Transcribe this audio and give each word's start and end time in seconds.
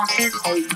on 0.00 0.08
his. 0.08 0.69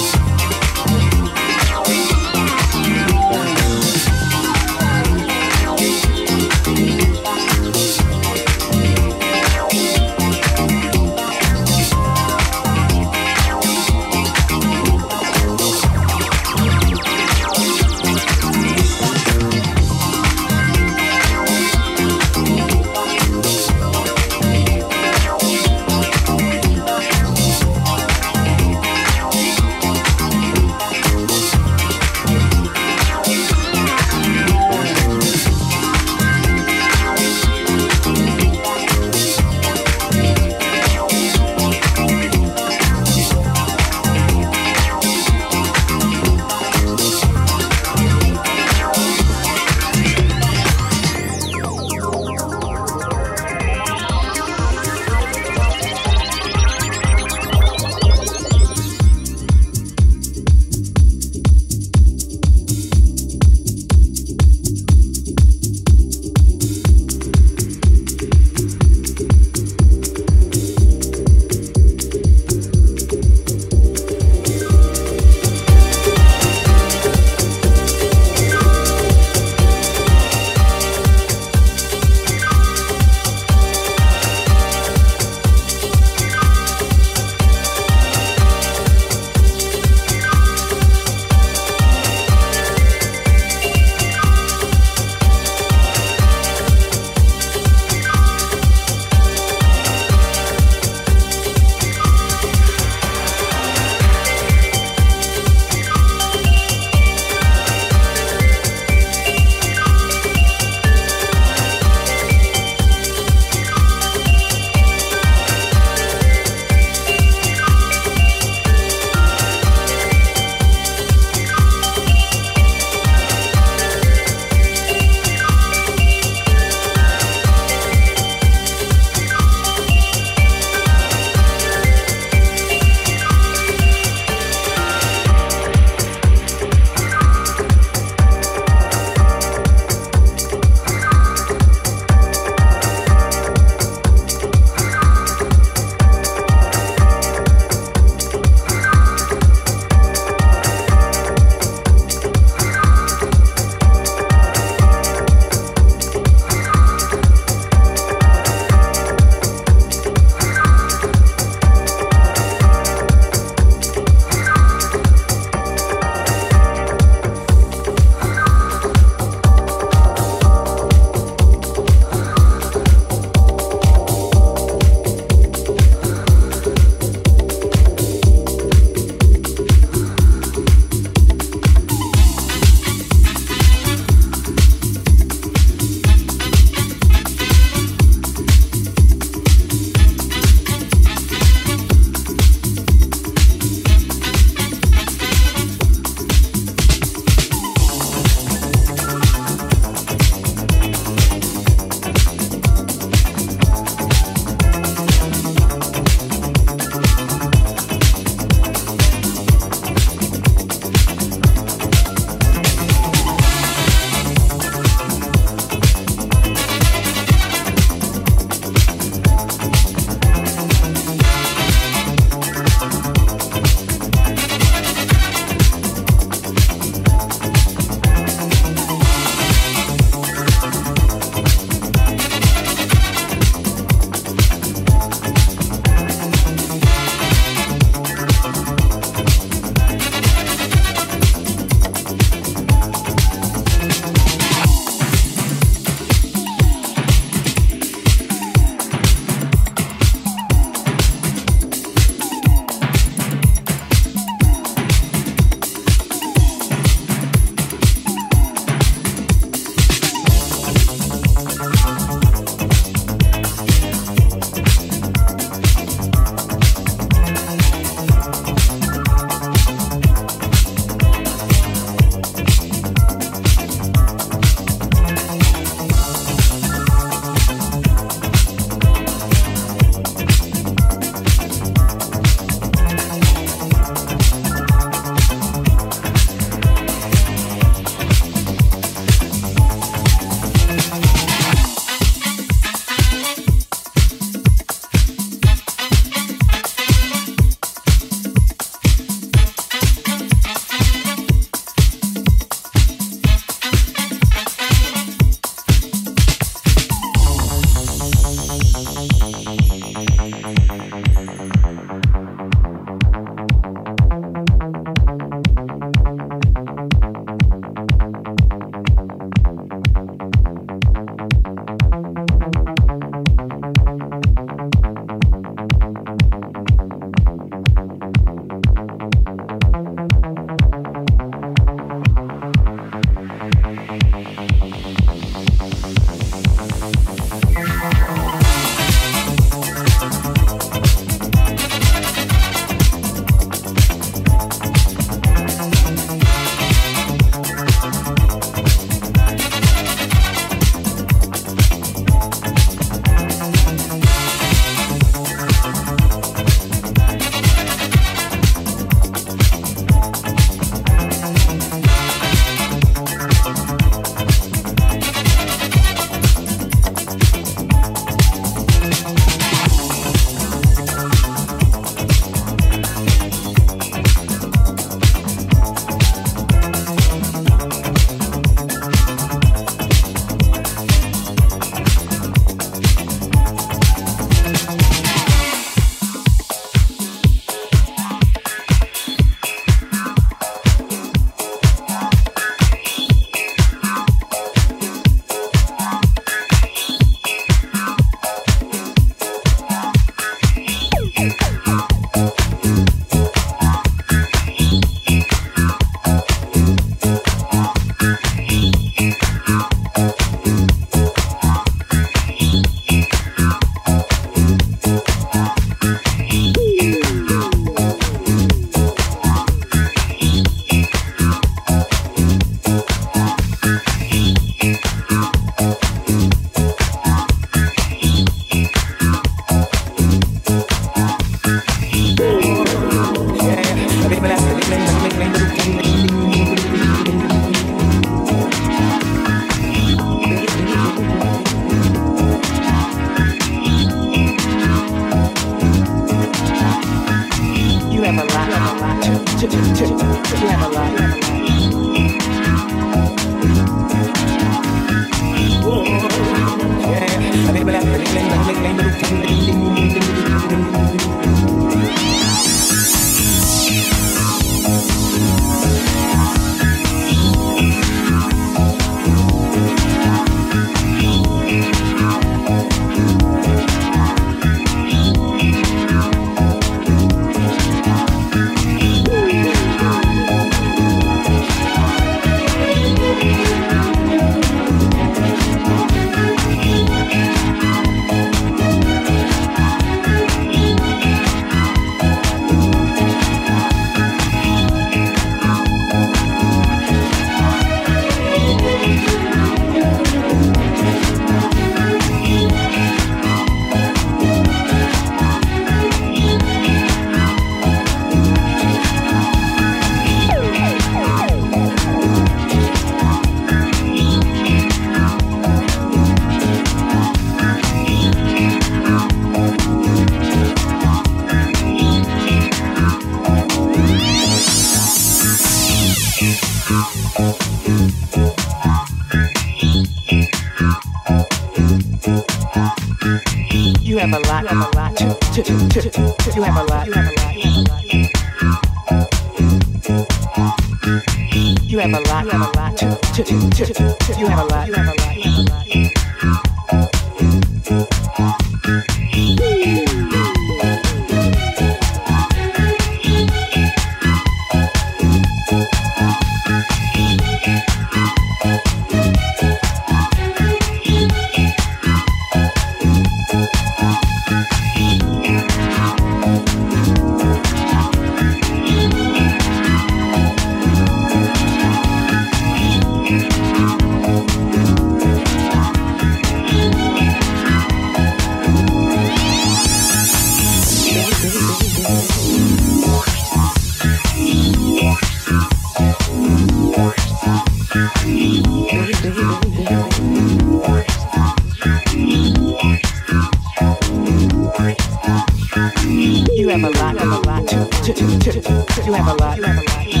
Camelot. 599.51 600.00